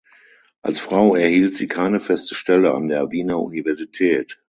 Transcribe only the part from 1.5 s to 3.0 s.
sie keine feste Stelle an